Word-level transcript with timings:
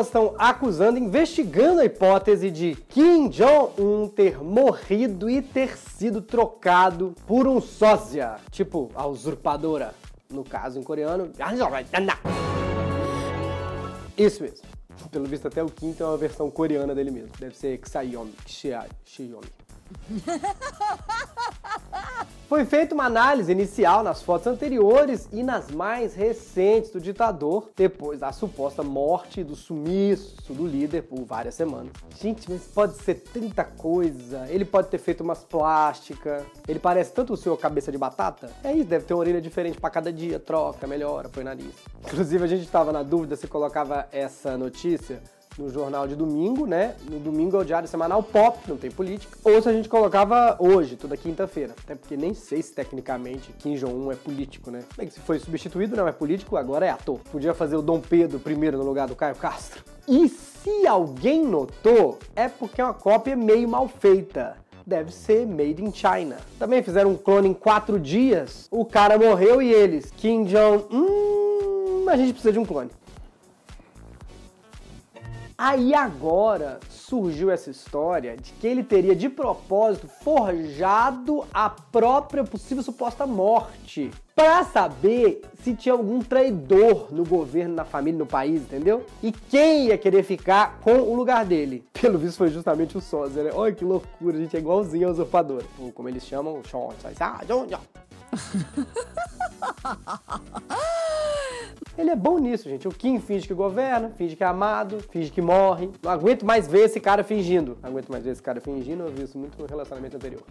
estão 0.00 0.34
acusando, 0.38 0.98
investigando 0.98 1.82
a 1.82 1.84
hipótese 1.84 2.50
de 2.50 2.74
Kim 2.88 3.28
Jong-un 3.28 4.08
ter 4.08 4.42
morrido 4.42 5.28
e 5.28 5.42
ter 5.42 5.76
sido 5.76 6.22
trocado 6.22 7.14
por 7.26 7.46
um 7.46 7.60
sósia, 7.60 8.36
tipo 8.50 8.90
a 8.94 9.06
usurpadora, 9.06 9.94
no 10.30 10.44
caso 10.44 10.78
em 10.78 10.82
coreano. 10.82 11.30
Isso 14.16 14.42
mesmo. 14.42 14.66
Pelo 15.10 15.26
visto 15.26 15.48
até 15.48 15.62
o 15.62 15.66
Kim 15.66 15.92
tem 15.92 16.06
uma 16.06 16.16
versão 16.16 16.50
coreana 16.50 16.94
dele 16.94 17.10
mesmo. 17.10 17.32
Deve 17.38 17.54
ser 17.54 17.78
Xayomi, 17.86 18.32
Xiaomi. 18.46 19.46
Foi 22.52 22.66
feita 22.66 22.94
uma 22.94 23.06
análise 23.06 23.50
inicial 23.50 24.02
nas 24.02 24.22
fotos 24.22 24.46
anteriores 24.46 25.26
e 25.32 25.42
nas 25.42 25.70
mais 25.70 26.14
recentes 26.14 26.90
do 26.90 27.00
ditador, 27.00 27.70
depois 27.74 28.20
da 28.20 28.30
suposta 28.30 28.82
morte 28.82 29.42
do 29.42 29.56
sumiço 29.56 30.52
do 30.52 30.66
líder 30.66 31.04
por 31.04 31.24
várias 31.24 31.54
semanas. 31.54 31.92
Gente, 32.20 32.50
mas 32.50 32.64
pode 32.64 32.96
ser 32.98 33.14
tanta 33.14 33.64
coisa. 33.64 34.46
Ele 34.50 34.66
pode 34.66 34.88
ter 34.88 34.98
feito 34.98 35.22
umas 35.22 35.42
plásticas. 35.42 36.42
Ele 36.68 36.78
parece 36.78 37.14
tanto 37.14 37.32
o 37.32 37.38
seu 37.38 37.56
cabeça 37.56 37.90
de 37.90 37.96
batata. 37.96 38.50
É 38.62 38.70
isso, 38.74 38.84
deve 38.84 39.06
ter 39.06 39.14
uma 39.14 39.20
orelha 39.20 39.40
diferente 39.40 39.80
para 39.80 39.88
cada 39.88 40.12
dia, 40.12 40.38
troca, 40.38 40.86
melhora, 40.86 41.30
põe 41.30 41.44
nariz. 41.44 41.72
Inclusive, 42.04 42.44
a 42.44 42.48
gente 42.48 42.64
estava 42.64 42.92
na 42.92 43.02
dúvida 43.02 43.34
se 43.34 43.46
colocava 43.46 44.06
essa 44.12 44.58
notícia 44.58 45.22
no 45.58 45.68
jornal 45.68 46.06
de 46.06 46.16
domingo, 46.16 46.66
né? 46.66 46.94
No 47.10 47.18
domingo 47.18 47.56
é 47.56 47.60
o 47.60 47.64
diário 47.64 47.88
semanal 47.88 48.22
pop, 48.22 48.58
não 48.68 48.76
tem 48.76 48.90
política. 48.90 49.36
Ou 49.44 49.60
se 49.60 49.68
a 49.68 49.72
gente 49.72 49.88
colocava 49.88 50.56
hoje, 50.58 50.96
toda 50.96 51.16
quinta-feira. 51.16 51.74
Até 51.82 51.94
porque 51.94 52.16
nem 52.16 52.34
sei 52.34 52.62
se 52.62 52.72
tecnicamente 52.72 53.52
Kim 53.58 53.74
Jong-un 53.74 54.10
é 54.10 54.16
político, 54.16 54.70
né? 54.70 54.80
Bem 54.96 55.06
que 55.06 55.14
se 55.14 55.20
foi 55.20 55.38
substituído, 55.38 55.96
não 55.96 56.08
é 56.08 56.12
político, 56.12 56.56
agora 56.56 56.86
é 56.86 56.90
ator. 56.90 57.18
Podia 57.30 57.54
fazer 57.54 57.76
o 57.76 57.82
Dom 57.82 58.00
Pedro 58.00 58.38
primeiro 58.38 58.78
no 58.78 58.84
lugar 58.84 59.08
do 59.08 59.16
Caio 59.16 59.36
Castro. 59.36 59.82
E 60.08 60.28
se 60.28 60.86
alguém 60.86 61.44
notou, 61.44 62.18
é 62.34 62.48
porque 62.48 62.80
é 62.80 62.84
uma 62.84 62.94
cópia 62.94 63.36
meio 63.36 63.68
mal 63.68 63.88
feita 63.88 64.56
deve 64.86 65.12
ser 65.12 65.46
made 65.46 65.82
in 65.82 65.92
China. 65.92 66.36
Também 66.58 66.82
fizeram 66.82 67.10
um 67.10 67.16
clone 67.16 67.48
em 67.48 67.54
quatro 67.54 67.98
dias. 67.98 68.66
O 68.70 68.84
cara 68.84 69.16
morreu 69.18 69.62
e 69.62 69.72
eles, 69.72 70.10
Kim 70.16 70.44
Jong, 70.44 70.84
hum, 70.90 72.06
a 72.08 72.16
gente 72.16 72.32
precisa 72.32 72.52
de 72.52 72.58
um 72.58 72.64
clone. 72.64 72.90
Aí 75.64 75.94
agora 75.94 76.80
surgiu 76.90 77.48
essa 77.48 77.70
história 77.70 78.36
de 78.36 78.52
que 78.54 78.66
ele 78.66 78.82
teria 78.82 79.14
de 79.14 79.28
propósito 79.28 80.08
forjado 80.08 81.44
a 81.54 81.70
própria 81.70 82.42
possível 82.42 82.82
suposta 82.82 83.24
morte 83.28 84.10
para 84.34 84.64
saber 84.64 85.40
se 85.62 85.72
tinha 85.72 85.92
algum 85.92 86.18
traidor 86.18 87.14
no 87.14 87.24
governo, 87.24 87.76
na 87.76 87.84
família, 87.84 88.18
no 88.18 88.26
país, 88.26 88.62
entendeu? 88.62 89.06
E 89.22 89.30
quem 89.30 89.86
ia 89.86 89.96
querer 89.96 90.24
ficar 90.24 90.80
com 90.80 90.98
o 90.98 91.14
lugar 91.14 91.44
dele. 91.44 91.84
Pelo 91.94 92.18
visto 92.18 92.38
foi 92.38 92.48
justamente 92.48 92.98
o 92.98 93.00
sósia, 93.00 93.44
né? 93.44 93.50
Olha 93.54 93.72
que 93.72 93.84
loucura, 93.84 94.36
a 94.36 94.40
gente 94.40 94.56
é 94.56 94.58
igualzinho 94.58 95.06
ao 95.06 95.12
usurpador. 95.12 95.62
Ou 95.78 95.92
como 95.92 96.08
eles 96.08 96.26
chamam, 96.26 96.58
o 96.58 96.68
Sean. 96.68 96.88
Ah, 97.20 97.40
Ele 101.96 102.10
é 102.10 102.16
bom 102.16 102.38
nisso, 102.38 102.68
gente. 102.68 102.88
O 102.88 102.90
Kim 102.90 103.20
finge 103.20 103.46
que 103.46 103.52
governa, 103.52 104.10
finge 104.16 104.34
que 104.34 104.42
é 104.42 104.46
amado, 104.46 104.98
finge 105.10 105.30
que 105.30 105.42
morre. 105.42 105.90
Não 106.02 106.10
aguento 106.10 106.44
mais 106.44 106.66
ver 106.66 106.86
esse 106.86 106.98
cara 106.98 107.22
fingindo. 107.22 107.76
Não 107.82 107.90
aguento 107.90 108.08
mais 108.08 108.24
ver 108.24 108.30
esse 108.30 108.42
cara 108.42 108.60
fingindo, 108.60 109.02
eu 109.02 109.10
vi 109.10 109.24
isso 109.24 109.36
muito 109.36 109.60
no 109.60 109.66
relacionamento 109.66 110.16
anterior. 110.16 110.42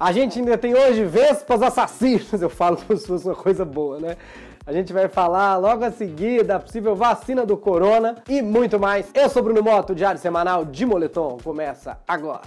A 0.00 0.12
gente 0.12 0.38
ainda 0.38 0.56
tem 0.58 0.74
hoje 0.74 1.04
Vespas 1.04 1.62
Assassinas, 1.62 2.34
eu 2.42 2.50
falo 2.50 2.76
como 2.76 2.98
se 2.98 3.06
fosse 3.06 3.26
uma 3.26 3.34
coisa 3.34 3.64
boa, 3.64 3.98
né? 3.98 4.16
A 4.66 4.72
gente 4.72 4.92
vai 4.92 5.08
falar 5.08 5.56
logo 5.56 5.84
a 5.84 5.90
seguir 5.90 6.44
da 6.44 6.58
possível 6.58 6.94
vacina 6.94 7.46
do 7.46 7.56
corona 7.56 8.16
e 8.28 8.42
muito 8.42 8.78
mais. 8.78 9.10
Eu 9.14 9.28
sou 9.28 9.42
Bruno 9.42 9.62
Moto, 9.62 9.94
Diário 9.94 10.20
Semanal 10.20 10.64
de 10.64 10.84
Moletom 10.84 11.38
começa 11.42 11.98
agora. 12.06 12.42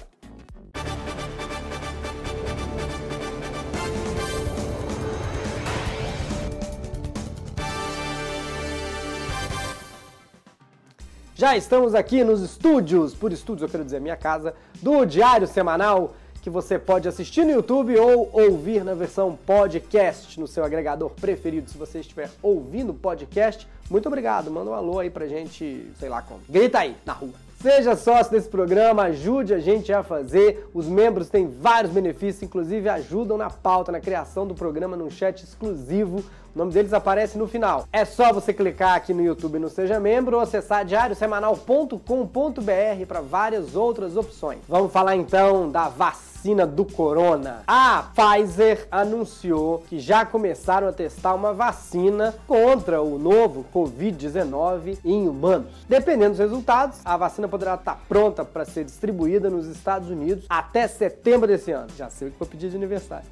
Já 11.41 11.57
estamos 11.57 11.95
aqui 11.95 12.23
nos 12.23 12.43
estúdios, 12.43 13.15
por 13.15 13.33
estúdios 13.33 13.63
eu 13.63 13.67
quero 13.67 13.83
dizer 13.83 13.99
minha 13.99 14.15
casa, 14.15 14.53
do 14.79 15.03
Diário 15.05 15.47
Semanal, 15.47 16.13
que 16.39 16.51
você 16.51 16.77
pode 16.77 17.07
assistir 17.07 17.43
no 17.43 17.49
YouTube 17.49 17.97
ou 17.97 18.29
ouvir 18.31 18.83
na 18.83 18.93
versão 18.93 19.35
podcast 19.43 20.39
no 20.39 20.45
seu 20.45 20.63
agregador 20.63 21.09
preferido. 21.09 21.67
Se 21.67 21.79
você 21.79 22.01
estiver 22.01 22.29
ouvindo 22.43 22.93
podcast, 22.93 23.67
muito 23.89 24.05
obrigado. 24.05 24.51
Manda 24.51 24.69
um 24.69 24.75
alô 24.75 24.99
aí 24.99 25.09
pra 25.09 25.25
gente, 25.25 25.91
sei 25.99 26.09
lá 26.09 26.21
como. 26.21 26.41
Grita 26.47 26.77
aí, 26.77 26.95
na 27.03 27.13
rua. 27.13 27.33
Seja 27.59 27.95
sócio 27.95 28.31
desse 28.31 28.47
programa, 28.47 29.03
ajude 29.03 29.53
a 29.53 29.59
gente 29.59 29.91
a 29.91 30.03
fazer. 30.03 30.69
Os 30.75 30.85
membros 30.85 31.27
têm 31.27 31.47
vários 31.47 31.91
benefícios, 31.91 32.43
inclusive 32.43 32.87
ajudam 32.87 33.35
na 33.35 33.49
pauta, 33.49 33.91
na 33.91 33.99
criação 33.99 34.45
do 34.45 34.53
programa 34.53 34.95
num 34.95 35.09
chat 35.09 35.43
exclusivo. 35.43 36.23
O 36.53 36.59
nome 36.59 36.71
deles 36.71 36.93
aparece 36.93 37.37
no 37.37 37.47
final. 37.47 37.87
É 37.91 38.05
só 38.05 38.33
você 38.33 38.53
clicar 38.53 38.95
aqui 38.95 39.13
no 39.13 39.23
YouTube 39.23 39.59
no 39.59 39.69
Seja 39.69 39.99
Membro 39.99 40.37
ou 40.37 40.41
acessar 40.41 40.85
diariosemanal.com.br 40.85 43.05
para 43.07 43.21
várias 43.21 43.75
outras 43.75 44.17
opções. 44.17 44.59
Vamos 44.67 44.91
falar 44.91 45.15
então 45.15 45.69
da 45.69 45.87
vacina 45.87 46.31
vacina 46.41 46.65
do 46.65 46.83
corona. 46.83 47.61
A 47.67 48.09
Pfizer 48.15 48.87
anunciou 48.89 49.83
que 49.87 49.99
já 49.99 50.25
começaram 50.25 50.87
a 50.87 50.91
testar 50.91 51.35
uma 51.35 51.53
vacina 51.53 52.33
contra 52.47 52.99
o 52.99 53.19
novo 53.19 53.63
Covid-19 53.71 54.97
em 55.05 55.27
humanos. 55.27 55.69
Dependendo 55.87 56.31
dos 56.31 56.39
resultados, 56.39 56.99
a 57.05 57.15
vacina 57.15 57.47
poderá 57.47 57.75
estar 57.75 57.99
pronta 58.09 58.43
para 58.43 58.65
ser 58.65 58.83
distribuída 58.83 59.51
nos 59.51 59.67
Estados 59.67 60.09
Unidos 60.09 60.45
até 60.49 60.87
setembro 60.87 61.47
desse 61.47 61.71
ano. 61.71 61.89
Já 61.95 62.09
sei 62.09 62.29
o 62.29 62.31
que 62.31 62.39
vou 62.39 62.47
pedir 62.47 62.71
de 62.71 62.75
aniversário. 62.75 63.27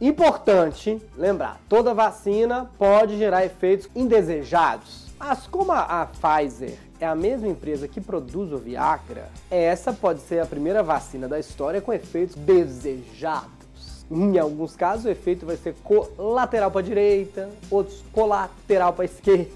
Importante 0.00 1.00
lembrar, 1.16 1.60
toda 1.68 1.94
vacina 1.94 2.70
pode 2.78 3.16
gerar 3.16 3.44
efeitos 3.44 3.88
indesejados. 3.94 5.04
Mas 5.18 5.46
como 5.46 5.72
a 5.72 6.06
Pfizer 6.06 6.76
é 7.00 7.06
a 7.06 7.14
mesma 7.14 7.48
empresa 7.48 7.88
que 7.88 8.00
produz 8.00 8.52
o 8.52 8.58
Viagra, 8.58 9.28
essa 9.50 9.92
pode 9.92 10.20
ser 10.20 10.40
a 10.40 10.46
primeira 10.46 10.82
vacina 10.82 11.26
da 11.26 11.38
história 11.38 11.80
com 11.80 11.92
efeitos 11.92 12.36
desejados. 12.36 14.04
Em 14.10 14.38
alguns 14.38 14.76
casos, 14.76 15.06
o 15.06 15.08
efeito 15.08 15.46
vai 15.46 15.56
ser 15.56 15.74
colateral 15.82 16.70
para 16.70 16.80
a 16.80 16.84
direita, 16.84 17.50
outros 17.70 18.04
colateral 18.12 18.92
para 18.92 19.04
a 19.04 19.06
esquerda. 19.06 19.50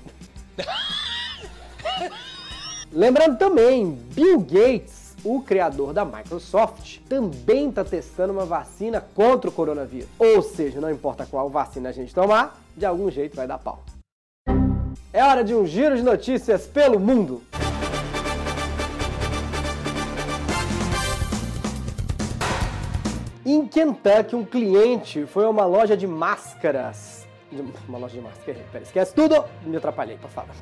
Lembrando 2.91 3.37
também, 3.37 3.91
Bill 4.15 4.41
Gates, 4.41 4.97
o 5.24 5.40
criador 5.40 5.92
da 5.92 6.04
Microsoft, 6.04 6.98
também 7.08 7.68
está 7.68 7.84
testando 7.84 8.32
uma 8.32 8.44
vacina 8.44 9.00
contra 9.00 9.50
o 9.50 9.52
coronavírus. 9.52 10.08
Ou 10.18 10.42
seja, 10.42 10.80
não 10.80 10.90
importa 10.90 11.26
qual 11.26 11.48
vacina 11.48 11.88
a 11.88 11.92
gente 11.92 12.14
tomar, 12.14 12.60
de 12.76 12.86
algum 12.86 13.10
jeito 13.10 13.36
vai 13.36 13.46
dar 13.46 13.58
pau. 13.58 13.82
É 15.12 15.24
hora 15.24 15.42
de 15.42 15.54
um 15.54 15.66
giro 15.66 15.96
de 15.96 16.02
notícias 16.02 16.66
pelo 16.66 17.00
mundo. 17.00 17.42
Em 23.44 23.66
Kentucky, 23.66 24.36
um 24.36 24.44
cliente 24.44 25.24
foi 25.24 25.46
a 25.46 25.48
uma 25.48 25.64
loja 25.64 25.96
de 25.96 26.06
máscaras. 26.06 27.26
Uma 27.88 27.96
loja 27.96 28.18
de 28.18 28.20
máscaras. 28.20 28.60
Pera, 28.70 28.84
esquece 28.84 29.14
tudo. 29.14 29.42
Me 29.64 29.78
atrapalhei 29.78 30.18
pra 30.18 30.28
falar. 30.28 30.54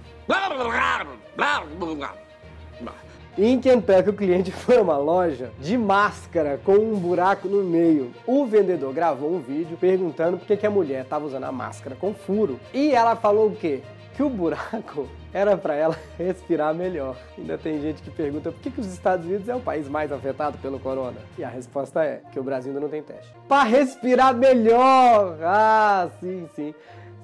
Em 3.39 3.61
Kentucky, 3.61 4.09
o 4.09 4.15
cliente 4.15 4.51
foi 4.53 4.79
a 4.79 4.83
uma 4.83 4.97
loja 4.97 5.51
de 5.61 5.77
máscara 5.77 6.59
com 6.65 6.73
um 6.73 6.99
buraco 6.99 7.47
no 7.47 7.63
meio. 7.63 8.11
O 8.27 8.47
vendedor 8.47 8.95
gravou 8.95 9.31
um 9.35 9.41
vídeo 9.41 9.77
perguntando 9.79 10.39
por 10.39 10.47
que 10.47 10.67
a 10.67 10.71
mulher 10.71 11.03
estava 11.03 11.27
usando 11.27 11.45
a 11.45 11.53
máscara 11.53 11.95
com 11.95 12.15
furo. 12.15 12.59
E 12.73 12.95
ela 12.95 13.15
falou 13.15 13.49
o 13.49 13.55
quê? 13.55 13.83
que 14.17 14.23
o 14.23 14.31
buraco 14.31 15.07
era 15.33 15.59
para 15.59 15.75
ela 15.75 15.99
respirar 16.17 16.75
melhor. 16.75 17.17
Ainda 17.37 17.59
tem 17.59 17.79
gente 17.83 18.03
que 18.03 18.11
pergunta 18.11 18.51
por 18.51 18.61
que, 18.63 18.71
que 18.71 18.81
os 18.81 18.87
Estados 18.87 19.27
Unidos 19.27 19.47
é 19.49 19.55
o 19.55 19.61
país 19.61 19.87
mais 19.87 20.11
afetado 20.11 20.57
pelo 20.59 20.81
corona. 20.81 21.19
E 21.37 21.45
a 21.45 21.49
resposta 21.49 22.03
é 22.03 22.23
que 22.33 22.41
o 22.41 22.43
Brasil 22.43 22.71
ainda 22.71 22.81
não 22.81 22.89
tem 22.89 23.03
teste. 23.03 23.31
Para 23.47 23.65
respirar 23.65 24.35
melhor! 24.35 25.39
Ah, 25.43 26.09
sim, 26.19 26.49
sim. 26.57 26.75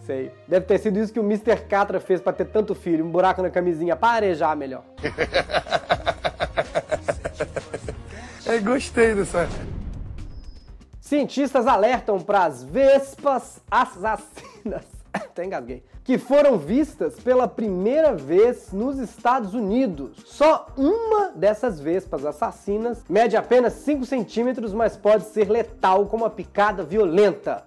Sei. 0.05 0.33
Deve 0.49 0.67
ter 0.67 0.79
sido 0.79 0.99
isso 0.99 1.13
que 1.13 1.21
o 1.21 1.25
Mr. 1.25 1.57
Catra 1.69 2.01
fez 2.01 2.21
para 2.21 2.33
ter 2.33 2.47
tanto 2.47 2.75
filho, 2.75 3.05
um 3.05 3.11
buraco 3.11 3.41
na 3.41 3.51
camisinha, 3.51 3.95
para 3.95 4.15
arejar 4.15 4.57
melhor. 4.57 4.83
Eu 8.45 8.61
gostei 8.63 9.15
dessa. 9.15 9.49
Cientistas 11.01 11.67
alertam 11.67 12.21
para 12.21 12.45
as 12.45 12.65
vespas 12.65 13.61
assassinas. 13.71 14.85
Até 15.13 15.45
engasguei 15.45 15.85
que 16.05 16.19
foram 16.19 16.59
vistas 16.59 17.21
pela 17.21 17.47
primeira 17.47 18.15
vez 18.15 18.73
nos 18.73 18.99
Estados 18.99 19.55
Unidos. 19.55 20.17
Só 20.25 20.67
uma 20.77 21.31
dessas 21.31 21.79
vespas 21.79 22.25
assassinas 22.25 23.05
mede 23.09 23.37
apenas 23.37 23.75
5 23.75 24.05
centímetros, 24.05 24.75
mas 24.75 24.97
pode 24.97 25.25
ser 25.27 25.49
letal 25.49 26.07
com 26.07 26.17
uma 26.17 26.31
picada 26.31 26.83
violenta. 26.83 27.65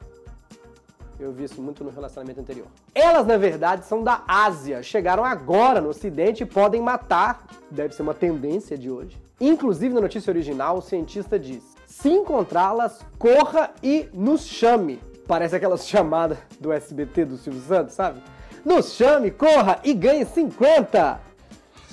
Eu 1.20 1.32
vi 1.32 1.46
isso 1.46 1.62
muito 1.62 1.84
no 1.84 1.90
relacionamento 1.90 2.40
anterior. 2.40 2.68
Elas, 2.94 3.26
na 3.26 3.38
verdade, 3.38 3.86
são 3.86 4.04
da 4.04 4.24
Ásia. 4.28 4.84
Chegaram 4.84 5.24
agora 5.24 5.80
no 5.80 5.90
Ocidente 5.90 6.44
e 6.44 6.46
podem 6.46 6.82
matar. 6.82 7.48
Deve 7.72 7.96
ser 7.96 8.02
uma 8.02 8.14
tendência 8.14 8.78
de 8.78 8.92
hoje. 8.92 9.18
Inclusive, 9.40 9.94
na 9.94 10.02
notícia 10.02 10.32
original, 10.32 10.78
o 10.78 10.82
cientista 10.82 11.40
diz: 11.40 11.76
se 11.86 12.10
encontrá-las, 12.10 13.00
corra 13.18 13.72
e 13.82 14.10
nos 14.14 14.46
chame. 14.46 15.00
Parece 15.28 15.56
aquelas 15.56 15.88
chamadas 15.88 16.38
do 16.60 16.72
SBT 16.72 17.26
do 17.26 17.38
Silvio 17.38 17.62
Santos, 17.62 17.96
sabe? 17.96 18.22
Nos 18.64 18.94
chame, 18.94 19.32
corra 19.32 19.80
e 19.84 19.94
ganhe 19.94 20.26
50! 20.26 21.22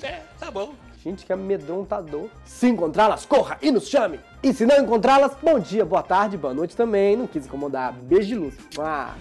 É, 0.01 0.21
tá 0.39 0.51
bom. 0.51 0.73
Gente, 1.03 1.25
que 1.25 1.33
amedrontador. 1.33 2.29
Se 2.45 2.69
encontrá-las, 2.69 3.25
corra 3.25 3.57
e 3.61 3.69
nos 3.71 3.89
chame! 3.89 4.21
E 4.41 4.53
se 4.53 4.65
não 4.65 4.77
encontrá-las, 4.77 5.33
bom 5.41 5.59
dia, 5.59 5.83
boa 5.83 6.01
tarde, 6.01 6.37
boa 6.37 6.53
noite 6.53 6.77
também. 6.77 7.17
Não 7.17 7.27
quis 7.27 7.45
incomodar. 7.45 7.91
Beijo 7.91 8.29
de 8.29 8.35
luz. 8.35 8.55
Ah. 8.79 9.13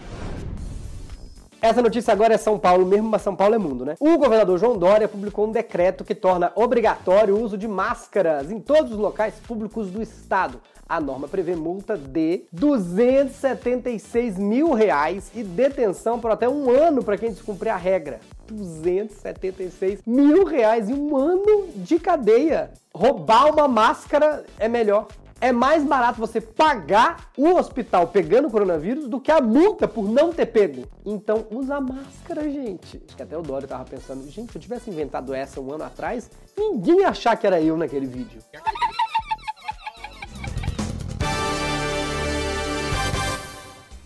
Essa 1.62 1.80
notícia 1.80 2.10
agora 2.10 2.34
é 2.34 2.38
São 2.38 2.58
Paulo 2.58 2.84
mesmo, 2.84 3.08
mas 3.08 3.22
São 3.22 3.36
Paulo 3.36 3.54
é 3.54 3.58
mundo, 3.58 3.84
né? 3.84 3.94
O 4.00 4.18
governador 4.18 4.58
João 4.58 4.76
Dória 4.76 5.06
publicou 5.06 5.46
um 5.46 5.52
decreto 5.52 6.04
que 6.04 6.12
torna 6.12 6.50
obrigatório 6.56 7.36
o 7.36 7.40
uso 7.40 7.56
de 7.56 7.68
máscaras 7.68 8.50
em 8.50 8.58
todos 8.58 8.90
os 8.90 8.98
locais 8.98 9.34
públicos 9.46 9.88
do 9.88 10.02
estado. 10.02 10.60
A 10.88 11.00
norma 11.00 11.28
prevê 11.28 11.54
multa 11.54 11.96
de 11.96 12.46
276 12.50 14.38
mil 14.38 14.72
reais 14.72 15.30
e 15.36 15.44
detenção 15.44 16.18
por 16.18 16.32
até 16.32 16.48
um 16.48 16.68
ano 16.68 17.04
para 17.04 17.16
quem 17.16 17.30
descumprir 17.30 17.72
a 17.72 17.76
regra. 17.76 18.18
276 18.50 20.00
mil 20.04 20.44
reais 20.44 20.90
e 20.90 20.92
um 20.92 21.16
ano 21.16 21.68
de 21.76 22.00
cadeia. 22.00 22.72
Roubar 22.92 23.52
uma 23.52 23.68
máscara 23.68 24.44
é 24.58 24.66
melhor 24.66 25.06
é 25.42 25.50
mais 25.50 25.82
barato 25.82 26.20
você 26.20 26.40
pagar 26.40 27.32
o 27.36 27.56
hospital 27.56 28.06
pegando 28.06 28.46
o 28.46 28.50
coronavírus 28.50 29.08
do 29.08 29.20
que 29.20 29.32
a 29.32 29.40
multa 29.40 29.88
por 29.88 30.08
não 30.08 30.32
ter 30.32 30.46
pego. 30.46 30.84
Então 31.04 31.44
usa 31.50 31.80
máscara, 31.80 32.48
gente. 32.48 33.02
Acho 33.04 33.16
que 33.16 33.22
até 33.24 33.36
o 33.36 33.42
Dória 33.42 33.66
tava 33.66 33.84
pensando, 33.84 34.22
gente, 34.30 34.52
se 34.52 34.58
eu 34.58 34.62
tivesse 34.62 34.88
inventado 34.88 35.34
essa 35.34 35.60
um 35.60 35.72
ano 35.72 35.82
atrás, 35.82 36.30
ninguém 36.56 37.00
ia 37.00 37.08
achar 37.08 37.36
que 37.36 37.44
era 37.44 37.60
eu 37.60 37.76
naquele 37.76 38.06
vídeo. 38.06 38.40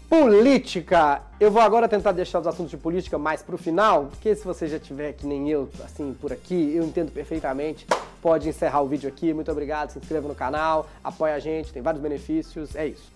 Política. 0.09 1.21
Eu 1.39 1.51
vou 1.51 1.61
agora 1.61 1.87
tentar 1.87 2.13
deixar 2.13 2.41
os 2.41 2.47
assuntos 2.47 2.71
de 2.71 2.79
política 2.79 3.19
mais 3.19 3.43
pro 3.43 3.59
final, 3.59 4.07
porque 4.07 4.35
se 4.35 4.43
você 4.43 4.67
já 4.67 4.79
tiver 4.79 5.13
que 5.13 5.27
nem 5.27 5.51
eu, 5.51 5.69
assim, 5.85 6.17
por 6.19 6.33
aqui, 6.33 6.75
eu 6.75 6.83
entendo 6.83 7.13
perfeitamente 7.13 7.87
pode 8.27 8.49
encerrar 8.49 8.81
o 8.81 8.89
vídeo 8.89 9.09
aqui. 9.09 9.33
Muito 9.33 9.53
obrigado, 9.53 9.91
se 9.91 10.01
inscreva 10.01 10.27
no 10.27 10.35
canal, 10.35 10.89
apoia 11.05 11.37
a 11.37 11.39
gente, 11.39 11.73
tem 11.73 11.81
vários 11.81 12.03
benefícios, 12.03 12.75
é 12.75 12.89
isso. 12.89 13.09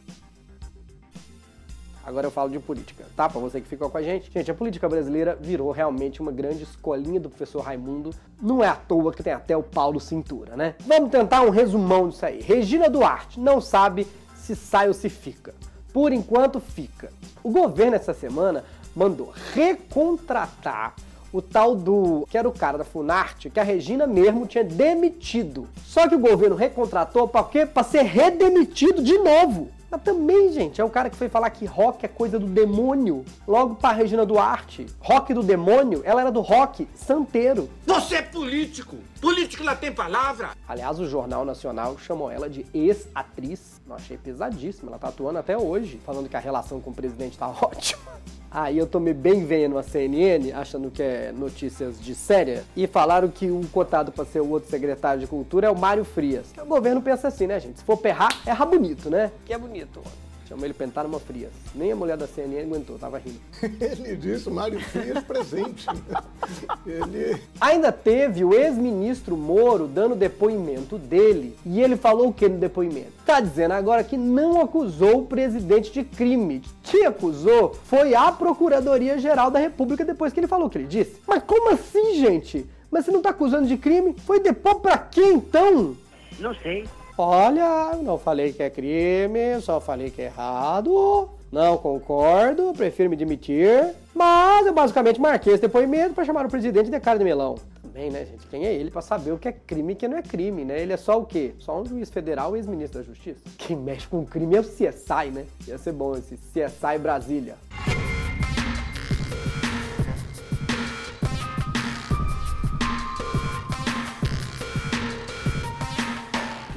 Agora 2.06 2.28
eu 2.28 2.30
falo 2.30 2.48
de 2.48 2.60
política, 2.60 3.04
tá? 3.16 3.28
Pra 3.28 3.40
você 3.40 3.60
que 3.60 3.66
ficou 3.66 3.90
com 3.90 3.98
a 3.98 4.02
gente. 4.02 4.30
Gente, 4.32 4.48
a 4.52 4.54
política 4.54 4.88
brasileira 4.88 5.36
virou 5.40 5.72
realmente 5.72 6.20
uma 6.20 6.30
grande 6.30 6.62
escolinha 6.62 7.18
do 7.18 7.28
professor 7.28 7.60
Raimundo. 7.60 8.10
Não 8.40 8.62
é 8.62 8.68
à 8.68 8.76
toa 8.76 9.12
que 9.12 9.20
tem 9.20 9.32
até 9.32 9.56
o 9.56 9.64
Paulo 9.64 9.98
Cintura, 9.98 10.56
né? 10.56 10.76
Vamos 10.86 11.10
tentar 11.10 11.42
um 11.42 11.50
resumão 11.50 12.08
disso 12.08 12.24
aí. 12.24 12.40
Regina 12.40 12.88
Duarte 12.88 13.40
não 13.40 13.60
sabe 13.60 14.06
se 14.36 14.54
sai 14.54 14.86
ou 14.86 14.94
se 14.94 15.08
fica. 15.08 15.52
Por 15.92 16.12
enquanto, 16.12 16.60
fica. 16.60 17.12
O 17.42 17.50
governo 17.50 17.96
essa 17.96 18.14
semana 18.14 18.64
mandou 18.94 19.32
recontratar 19.54 20.94
o 21.32 21.40
tal 21.40 21.74
do. 21.74 22.26
que 22.30 22.36
era 22.38 22.48
o 22.48 22.52
cara 22.52 22.78
da 22.78 22.84
Funarte, 22.84 23.50
que 23.50 23.60
a 23.60 23.64
Regina 23.64 24.06
mesmo 24.06 24.46
tinha 24.46 24.64
demitido. 24.64 25.68
Só 25.84 26.08
que 26.08 26.14
o 26.14 26.18
governo 26.20 26.56
recontratou 26.56 27.26
para 27.28 27.44
quê? 27.44 27.66
Para 27.66 27.82
ser 27.82 28.02
redemitido 28.02 29.02
de 29.02 29.16
novo. 29.18 29.68
Mas 29.90 30.02
também, 30.02 30.52
gente, 30.52 30.80
é 30.80 30.84
o 30.84 30.88
cara 30.88 31.10
que 31.10 31.16
foi 31.16 31.28
falar 31.28 31.50
que 31.50 31.64
rock 31.64 32.04
é 32.04 32.08
coisa 32.08 32.38
do 32.38 32.46
demônio. 32.46 33.24
Logo 33.46 33.74
pra 33.74 33.90
Regina 33.90 34.24
Duarte. 34.24 34.86
Rock 35.00 35.34
do 35.34 35.42
demônio, 35.42 36.00
ela 36.04 36.20
era 36.20 36.30
do 36.30 36.40
rock 36.40 36.86
santeiro. 36.94 37.68
Você 37.84 38.16
é 38.16 38.22
político! 38.22 38.96
Político 39.20 39.64
não 39.64 39.74
tem 39.74 39.92
palavra! 39.92 40.50
Aliás, 40.68 41.00
o 41.00 41.08
Jornal 41.08 41.44
Nacional 41.44 41.98
chamou 41.98 42.30
ela 42.30 42.48
de 42.48 42.64
ex-atriz. 42.72 43.80
Eu 43.88 43.96
achei 43.96 44.16
pesadíssimo. 44.16 44.90
Ela 44.90 44.98
tá 44.98 45.08
atuando 45.08 45.40
até 45.40 45.58
hoje, 45.58 46.00
falando 46.06 46.28
que 46.28 46.36
a 46.36 46.40
relação 46.40 46.80
com 46.80 46.90
o 46.90 46.94
presidente 46.94 47.36
tá 47.36 47.48
ótima. 47.60 48.00
Aí 48.50 48.76
eu 48.78 48.86
tomei 48.86 49.14
bem 49.14 49.44
vendo 49.44 49.78
a 49.78 49.82
CNN, 49.82 50.52
achando 50.52 50.90
que 50.90 51.02
é 51.02 51.32
notícias 51.32 52.00
de 52.00 52.14
séria, 52.14 52.64
e 52.76 52.86
falaram 52.86 53.28
que 53.28 53.50
o 53.50 53.60
cotado 53.72 54.10
para 54.10 54.24
ser 54.24 54.40
o 54.40 54.48
outro 54.48 54.68
secretário 54.68 55.20
de 55.20 55.26
cultura 55.26 55.68
é 55.68 55.70
o 55.70 55.78
Mário 55.78 56.04
Frias. 56.04 56.52
O 56.60 56.66
governo 56.66 57.00
pensa 57.00 57.28
assim, 57.28 57.46
né, 57.46 57.60
gente? 57.60 57.78
Se 57.78 57.84
for 57.84 57.96
perrar, 57.96 58.30
erra 58.44 58.66
bonito, 58.66 59.08
né? 59.08 59.30
Que 59.46 59.52
é 59.52 59.58
bonito. 59.58 60.00
Chama 60.50 60.64
ele 60.64 60.74
pentar 60.74 61.04
numa 61.04 61.20
Frias. 61.20 61.52
Nem 61.72 61.92
a 61.92 61.96
mulher 61.96 62.16
da 62.16 62.26
CNN 62.26 62.62
aguentou, 62.62 62.98
tava 62.98 63.18
rindo. 63.18 63.38
ele 63.80 64.16
disse 64.16 64.50
Mário 64.50 64.80
Frias 64.80 65.22
presente. 65.22 65.86
ele... 66.84 67.40
Ainda 67.60 67.92
teve 67.92 68.44
o 68.44 68.52
ex-ministro 68.52 69.36
Moro 69.36 69.86
dando 69.86 70.16
depoimento 70.16 70.98
dele. 70.98 71.56
E 71.64 71.80
ele 71.80 71.94
falou 71.94 72.30
o 72.30 72.32
que 72.32 72.48
no 72.48 72.58
depoimento? 72.58 73.12
Tá 73.24 73.40
dizendo 73.40 73.74
agora 73.74 74.02
que 74.02 74.16
não 74.16 74.60
acusou 74.60 75.20
o 75.20 75.26
presidente 75.26 75.92
de 75.92 76.02
crime. 76.02 76.62
Que 76.82 77.04
acusou 77.04 77.76
foi 77.84 78.16
a 78.16 78.32
Procuradoria-Geral 78.32 79.52
da 79.52 79.60
República 79.60 80.04
depois 80.04 80.32
que 80.32 80.40
ele 80.40 80.48
falou 80.48 80.66
o 80.66 80.70
que 80.70 80.78
ele 80.78 80.88
disse. 80.88 81.22
Mas 81.28 81.44
como 81.44 81.70
assim, 81.70 82.16
gente? 82.16 82.66
Mas 82.90 83.04
você 83.04 83.12
não 83.12 83.22
tá 83.22 83.30
acusando 83.30 83.68
de 83.68 83.76
crime? 83.76 84.16
Foi 84.26 84.40
depor 84.40 84.80
pra 84.80 84.98
quem 84.98 85.34
então? 85.34 85.96
Não 86.40 86.52
sei. 86.56 86.88
Olha, 87.22 87.98
não 88.02 88.16
falei 88.16 88.50
que 88.50 88.62
é 88.62 88.70
crime, 88.70 89.60
só 89.60 89.78
falei 89.78 90.10
que 90.10 90.22
é 90.22 90.24
errado. 90.24 91.28
Não 91.52 91.76
concordo, 91.76 92.72
prefiro 92.74 93.10
me 93.10 93.16
demitir. 93.16 93.94
Mas 94.14 94.66
eu 94.66 94.72
basicamente 94.72 95.20
marquei 95.20 95.52
esse 95.52 95.60
depoimento 95.60 96.14
para 96.14 96.24
chamar 96.24 96.46
o 96.46 96.48
presidente 96.48 96.90
de 96.90 96.98
cara 96.98 97.18
de 97.18 97.24
melão. 97.24 97.56
Também, 97.82 98.10
né, 98.10 98.24
gente? 98.24 98.46
Quem 98.46 98.64
é 98.64 98.72
ele 98.72 98.90
para 98.90 99.02
saber 99.02 99.32
o 99.32 99.38
que 99.38 99.48
é 99.48 99.52
crime 99.52 99.92
e 99.92 99.96
o 99.96 99.98
que 99.98 100.08
não 100.08 100.16
é 100.16 100.22
crime, 100.22 100.64
né? 100.64 100.80
Ele 100.80 100.94
é 100.94 100.96
só 100.96 101.20
o 101.20 101.26
quê? 101.26 101.52
Só 101.58 101.78
um 101.78 101.84
juiz 101.84 102.08
federal 102.08 102.56
e 102.56 102.58
ex-ministro 102.58 103.00
da 103.00 103.04
Justiça. 103.04 103.40
Quem 103.58 103.76
mexe 103.76 104.08
com 104.08 104.24
crime 104.24 104.56
é 104.56 104.60
o 104.60 104.64
CSI, 104.64 105.30
né? 105.30 105.44
Ia 105.68 105.76
ser 105.76 105.92
bom 105.92 106.16
esse 106.16 106.36
CSI 106.36 106.98
Brasília. 106.98 107.56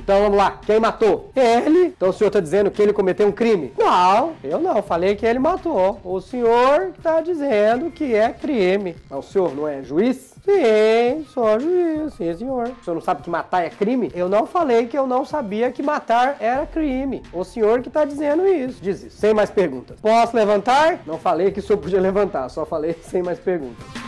Então 0.03 0.21
vamos 0.23 0.37
lá, 0.37 0.59
quem 0.65 0.81
matou? 0.81 1.31
Ele. 1.33 1.85
Então 1.85 2.09
o 2.09 2.13
senhor 2.13 2.27
está 2.27 2.41
dizendo 2.41 2.69
que 2.69 2.81
ele 2.81 2.91
cometeu 2.91 3.25
um 3.25 3.31
crime? 3.31 3.71
Não, 3.77 4.33
eu 4.43 4.59
não, 4.59 4.83
falei 4.83 5.15
que 5.15 5.25
ele 5.25 5.39
matou. 5.39 5.97
O 6.03 6.19
senhor 6.19 6.91
está 6.97 7.21
dizendo 7.21 7.89
que 7.89 8.13
é 8.13 8.29
crime. 8.33 8.97
Mas 9.09 9.19
o 9.19 9.31
senhor 9.31 9.55
não 9.55 9.65
é 9.65 9.81
juiz? 9.81 10.33
Sim, 10.43 11.25
sou 11.33 11.57
juiz, 11.57 12.13
sim 12.15 12.35
senhor. 12.35 12.73
O 12.81 12.83
senhor 12.83 12.95
não 12.95 13.01
sabe 13.01 13.23
que 13.23 13.29
matar 13.29 13.63
é 13.63 13.69
crime? 13.69 14.11
Eu 14.13 14.27
não 14.27 14.45
falei 14.45 14.87
que 14.87 14.97
eu 14.97 15.07
não 15.07 15.23
sabia 15.23 15.71
que 15.71 15.81
matar 15.81 16.35
era 16.41 16.65
crime. 16.65 17.23
O 17.31 17.45
senhor 17.45 17.81
que 17.81 17.87
está 17.87 18.03
dizendo 18.03 18.45
isso. 18.45 18.83
Diz 18.83 19.03
isso. 19.03 19.17
Sem 19.17 19.33
mais 19.33 19.49
perguntas. 19.49 19.97
Posso 20.01 20.35
levantar? 20.35 20.99
Não 21.05 21.17
falei 21.17 21.49
que 21.49 21.61
o 21.61 21.63
senhor 21.63 21.79
podia 21.79 22.01
levantar, 22.01 22.49
só 22.49 22.65
falei 22.65 22.93
sem 23.03 23.23
mais 23.23 23.39
perguntas. 23.39 24.02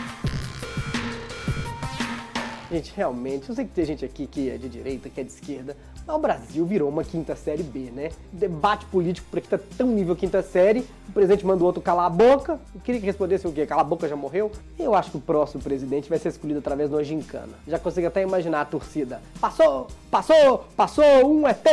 Gente, 2.70 2.92
realmente, 2.96 3.48
eu 3.48 3.54
sei 3.54 3.64
que 3.64 3.70
tem 3.70 3.84
gente 3.84 4.04
aqui 4.04 4.26
que 4.26 4.50
é 4.50 4.58
de 4.58 4.68
direita, 4.68 5.08
que 5.08 5.20
é 5.20 5.24
de 5.24 5.30
esquerda, 5.30 5.76
mas 6.04 6.16
o 6.16 6.18
Brasil 6.18 6.66
virou 6.66 6.88
uma 6.88 7.04
quinta 7.04 7.36
série 7.36 7.62
B, 7.62 7.92
né? 7.92 8.10
Debate 8.32 8.84
político 8.86 9.28
por 9.30 9.38
aqui 9.38 9.48
tá 9.48 9.58
tão 9.76 9.86
nível 9.86 10.16
quinta 10.16 10.42
série, 10.42 10.84
o 11.08 11.12
presidente 11.12 11.46
manda 11.46 11.62
o 11.62 11.66
outro 11.66 11.80
calar 11.80 12.06
a 12.06 12.10
boca, 12.10 12.58
eu 12.74 12.80
queria 12.80 13.00
que 13.00 13.06
respondesse 13.06 13.46
o 13.46 13.52
quê? 13.52 13.66
Calar 13.66 13.84
a 13.84 13.88
boca 13.88 14.08
já 14.08 14.16
morreu? 14.16 14.50
Eu 14.76 14.96
acho 14.96 15.12
que 15.12 15.16
o 15.16 15.20
próximo 15.20 15.62
presidente 15.62 16.08
vai 16.08 16.18
ser 16.18 16.30
escolhido 16.30 16.58
através 16.58 16.88
de 16.90 16.96
uma 16.96 17.04
gincana. 17.04 17.52
Já 17.68 17.78
consigo 17.78 18.08
até 18.08 18.22
imaginar 18.22 18.62
a 18.62 18.64
torcida. 18.64 19.22
Passou, 19.40 19.86
passou, 20.10 20.64
passou 20.76 21.04
um 21.24 21.46
ET 21.46 21.64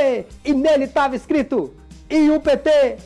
e 0.45 0.53
nele 0.53 0.87
tava 0.87 1.15
escrito 1.15 1.73
e 2.07 2.29
o 2.29 2.39
PT 2.39 2.97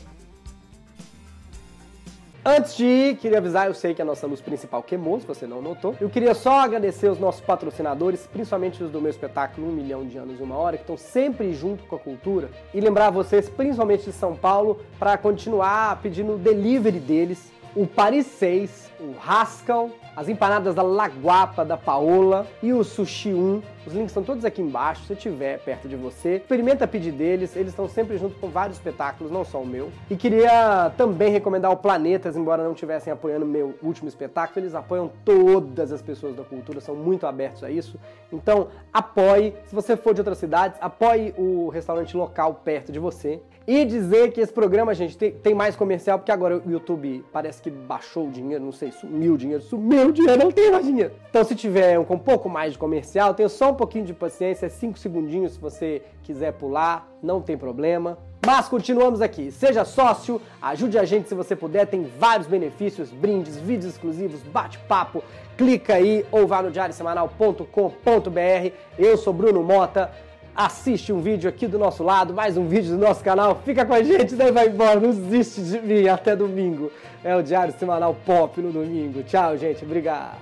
Antes 2.50 2.78
de 2.78 2.86
ir, 2.86 3.18
queria 3.18 3.40
avisar, 3.40 3.68
eu 3.68 3.74
sei 3.74 3.94
que 3.94 4.02
a 4.02 4.06
nossa 4.06 4.26
luz 4.26 4.40
principal 4.40 4.82
queimou, 4.82 5.20
se 5.20 5.28
você 5.28 5.46
não 5.46 5.62
notou. 5.62 5.94
Eu 6.00 6.10
queria 6.10 6.34
só 6.34 6.62
agradecer 6.62 7.10
os 7.10 7.20
nossos 7.20 7.42
patrocinadores, 7.42 8.26
principalmente 8.26 8.82
os 8.82 8.90
do 8.90 9.02
meu 9.02 9.10
espetáculo 9.10 9.68
Um 9.68 9.72
Milhão 9.74 10.08
de 10.08 10.18
Anos 10.18 10.40
e 10.40 10.44
Uma 10.44 10.56
Hora, 10.56 10.78
que 10.78 10.84
estão 10.84 10.96
sempre 10.96 11.54
junto 11.54 11.84
com 11.84 11.98
a 11.98 12.00
cultura. 12.00 12.50
E 12.74 12.80
lembrar 12.80 13.10
vocês, 13.10 13.50
principalmente 13.50 14.06
de 14.06 14.14
São 14.14 14.34
Paulo, 14.34 14.80
para 14.98 15.18
continuar 15.18 16.00
pedindo 16.02 16.36
o 16.36 16.38
delivery 16.38 17.02
deles, 17.02 17.52
o 17.76 17.86
Paris 17.86 18.26
6 18.28 18.88
o 19.00 19.14
Haskell, 19.26 19.92
as 20.16 20.28
empanadas 20.30 20.74
da 20.74 20.82
Laguapa 20.82 21.64
da 21.64 21.78
Paola 21.78 22.48
e 22.64 22.74
o 22.74 22.84
Sushi 22.84 23.34
1. 23.34 23.62
Os 23.88 23.94
links 23.94 24.10
estão 24.10 24.22
todos 24.22 24.44
aqui 24.44 24.62
embaixo, 24.62 25.06
se 25.06 25.16
tiver 25.16 25.60
perto 25.60 25.88
de 25.88 25.96
você. 25.96 26.36
Experimenta 26.36 26.86
pedir 26.86 27.14
deles, 27.14 27.56
eles 27.56 27.70
estão 27.70 27.88
sempre 27.88 28.18
junto 28.18 28.38
com 28.38 28.50
vários 28.50 28.76
espetáculos, 28.76 29.32
não 29.32 29.46
só 29.46 29.62
o 29.62 29.66
meu. 29.66 29.90
E 30.12 30.18
queria 30.18 30.92
também 30.98 31.32
recomendar 31.32 31.72
o 31.72 31.78
Planetas, 31.78 32.36
embora 32.36 32.66
não 32.66 32.74
estivessem 32.74 33.14
apoiando 33.14 33.46
meu 33.46 33.76
último 33.82 34.10
espetáculo, 34.10 34.60
eles 34.60 34.76
apoiam 34.76 35.10
todas 35.24 35.94
as 35.94 36.02
pessoas 36.02 36.36
da 36.36 36.44
cultura, 36.44 36.82
são 36.82 36.96
muito 36.96 37.26
abertos 37.26 37.64
a 37.64 37.72
isso. 37.72 37.98
Então, 38.30 38.68
apoie. 38.92 39.56
Se 39.68 39.74
você 39.74 39.96
for 39.96 40.14
de 40.14 40.20
outras 40.20 40.38
cidades, 40.38 40.78
apoie 40.82 41.34
o 41.38 41.70
restaurante 41.70 42.18
local 42.18 42.56
perto 42.56 42.92
de 42.92 43.00
você. 43.00 43.42
E 43.68 43.84
dizer 43.84 44.32
que 44.32 44.40
esse 44.40 44.54
programa, 44.54 44.94
gente, 44.94 45.18
tem, 45.18 45.30
tem, 45.32 45.54
mais 45.54 45.76
comercial, 45.76 46.18
porque 46.18 46.32
agora 46.32 46.62
o 46.66 46.72
YouTube 46.72 47.26
parece 47.34 47.62
que 47.62 47.70
baixou 47.70 48.28
o 48.28 48.32
dinheiro, 48.32 48.64
não 48.64 48.72
sei, 48.72 48.94
sumiu 48.94 49.34
o 49.34 49.38
dinheiro, 49.38 49.62
sumiu 49.62 50.08
o 50.08 50.12
dinheiro, 50.14 50.42
não 50.42 50.50
tem 50.50 50.72
mais 50.72 50.86
dinheiro. 50.86 51.12
Então, 51.30 51.44
se 51.44 51.54
tiver 51.54 52.00
um, 52.00 52.06
com 52.06 52.14
um 52.14 52.20
pouco 52.20 52.48
mais 52.48 52.72
de 52.72 52.80
comercial, 52.80 53.34
tenha 53.34 53.50
só 53.50 53.72
um 53.72 53.74
pouquinho 53.78 54.06
de 54.06 54.14
paciência, 54.14 54.70
5 54.70 55.00
segundinhos 55.00 55.54
se 55.54 55.60
você 55.60 56.02
quiser 56.24 56.54
pular, 56.54 57.08
não 57.24 57.42
tem 57.42 57.58
problema. 57.58 58.18
Mas 58.46 58.68
continuamos 58.68 59.22
aqui. 59.22 59.52
Seja 59.52 59.86
sócio, 59.86 60.42
ajude 60.62 60.98
a 60.98 61.06
gente 61.06 61.30
se 61.30 61.36
você 61.36 61.56
puder, 61.56 61.88
tem 61.88 62.04
vários 62.20 62.48
benefícios, 62.48 63.10
brindes, 63.10 63.58
vídeos 63.58 63.94
exclusivos, 63.94 64.42
bate-papo. 64.44 65.24
Clica 65.58 65.96
aí 65.96 66.26
ou 66.32 66.46
vá 66.46 66.62
no 66.62 66.72
diariosemanal.com.br. 66.72 68.72
Eu 68.98 69.18
sou 69.18 69.34
Bruno 69.34 69.64
Mota 69.64 70.12
assiste 70.58 71.14
um 71.14 71.22
vídeo 71.22 71.48
aqui 71.48 71.68
do 71.68 71.78
nosso 71.78 72.04
lado, 72.04 72.34
mais 72.34 72.58
um 72.58 72.68
vídeo 72.68 72.90
do 72.90 72.98
nosso 72.98 73.24
canal, 73.24 73.62
fica 73.64 73.86
com 73.86 73.94
a 73.94 74.02
gente, 74.02 74.36
daí 74.36 74.52
vai 74.52 74.68
embora, 74.68 75.00
não 75.00 75.12
desiste 75.12 75.62
de 75.62 75.80
mim, 75.80 76.08
até 76.08 76.36
domingo. 76.36 76.92
É 77.24 77.36
o 77.36 77.44
Diário 77.44 77.72
Semanal 77.78 78.16
Pop 78.26 78.60
no 78.60 78.72
domingo. 78.72 79.22
Tchau, 79.22 79.56
gente, 79.56 79.86
obrigado. 79.86 80.40